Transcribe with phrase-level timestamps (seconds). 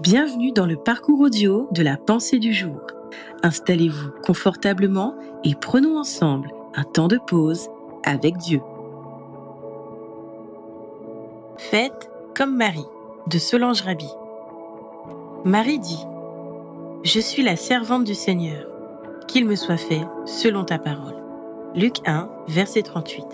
[0.00, 2.80] Bienvenue dans le parcours audio de la pensée du jour.
[3.44, 7.68] Installez-vous confortablement et prenons ensemble un temps de pause
[8.02, 8.60] avec Dieu.
[11.58, 12.88] Faites comme Marie
[13.28, 14.08] de Solange Rabi.
[15.44, 16.04] Marie dit
[17.04, 18.66] Je suis la servante du Seigneur,
[19.28, 21.22] qu'il me soit fait selon ta parole.
[21.76, 23.24] Luc 1, verset 38.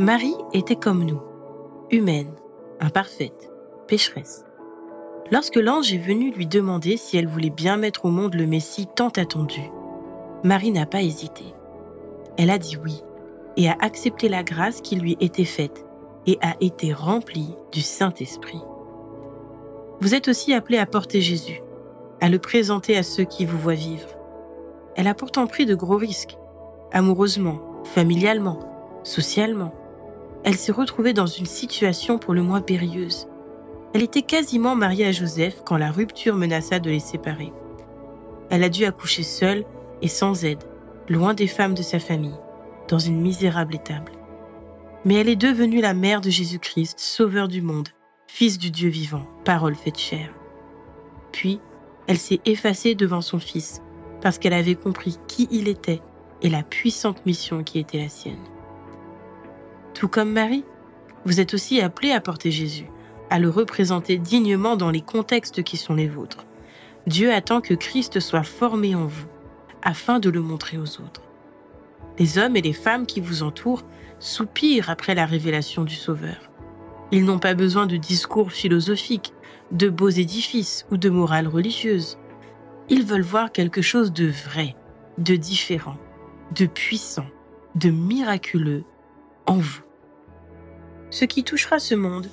[0.00, 1.22] Marie était comme nous,
[1.90, 2.34] humaine,
[2.80, 3.52] imparfaite,
[3.86, 4.47] pécheresse.
[5.30, 8.86] Lorsque l'ange est venu lui demander si elle voulait bien mettre au monde le Messie
[8.86, 9.60] tant attendu,
[10.42, 11.44] Marie n'a pas hésité.
[12.38, 13.02] Elle a dit oui
[13.58, 15.84] et a accepté la grâce qui lui était faite
[16.26, 18.60] et a été remplie du Saint-Esprit.
[20.00, 21.60] Vous êtes aussi appelé à porter Jésus,
[22.22, 24.08] à le présenter à ceux qui vous voient vivre.
[24.96, 26.38] Elle a pourtant pris de gros risques,
[26.90, 28.60] amoureusement, familialement,
[29.02, 29.74] socialement.
[30.44, 33.28] Elle s'est retrouvée dans une situation pour le moins périlleuse
[33.94, 37.52] elle était quasiment mariée à Joseph quand la rupture menaça de les séparer.
[38.50, 39.64] Elle a dû accoucher seule
[40.02, 40.62] et sans aide,
[41.08, 42.38] loin des femmes de sa famille,
[42.88, 44.12] dans une misérable étable.
[45.04, 47.88] Mais elle est devenue la mère de Jésus-Christ, sauveur du monde,
[48.26, 50.30] fils du Dieu vivant, parole faite chair.
[51.32, 51.60] Puis,
[52.06, 53.82] elle s'est effacée devant son fils,
[54.20, 56.02] parce qu'elle avait compris qui il était
[56.42, 58.44] et la puissante mission qui était la sienne.
[59.94, 60.64] Tout comme Marie,
[61.24, 62.86] vous êtes aussi appelé à porter Jésus,
[63.30, 66.46] à le représenter dignement dans les contextes qui sont les vôtres.
[67.06, 69.28] Dieu attend que Christ soit formé en vous,
[69.82, 71.22] afin de le montrer aux autres.
[72.18, 73.84] Les hommes et les femmes qui vous entourent
[74.18, 76.50] soupirent après la révélation du Sauveur.
[77.10, 79.32] Ils n'ont pas besoin de discours philosophiques,
[79.72, 82.18] de beaux édifices ou de morale religieuse.
[82.88, 84.76] Ils veulent voir quelque chose de vrai,
[85.18, 85.96] de différent,
[86.54, 87.26] de puissant,
[87.74, 88.84] de miraculeux
[89.46, 89.82] en vous.
[91.10, 92.28] Ce qui touchera ce monde,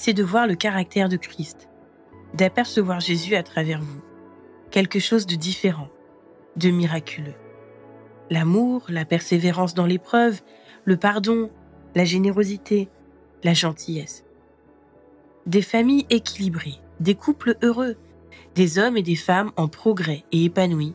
[0.00, 1.68] c'est de voir le caractère de Christ,
[2.32, 4.00] d'apercevoir Jésus à travers vous,
[4.70, 5.90] quelque chose de différent,
[6.56, 7.34] de miraculeux.
[8.30, 10.40] L'amour, la persévérance dans l'épreuve,
[10.86, 11.50] le pardon,
[11.94, 12.88] la générosité,
[13.44, 14.24] la gentillesse.
[15.44, 17.96] Des familles équilibrées, des couples heureux,
[18.54, 20.94] des hommes et des femmes en progrès et épanouis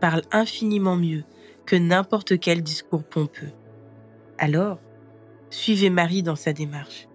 [0.00, 1.22] parlent infiniment mieux
[1.64, 3.52] que n'importe quel discours pompeux.
[4.36, 4.80] Alors,
[5.48, 7.06] suivez Marie dans sa démarche.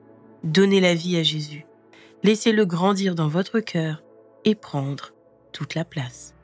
[0.44, 1.66] Donnez la vie à Jésus.
[2.24, 4.04] Laissez-le grandir dans votre cœur
[4.46, 5.14] et prendre
[5.52, 6.37] toute la place.